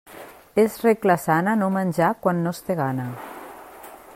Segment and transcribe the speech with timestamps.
[0.61, 3.07] És regla sana no menjar quan no es té gana.